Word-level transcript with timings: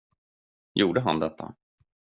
Gjorde 0.73 0.99
han 1.01 1.19
detta? 1.19 1.55